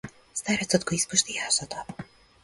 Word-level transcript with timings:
Старецот 0.39 0.85
го 0.91 0.95
испушти 0.99 1.35
јажето. 1.39 1.83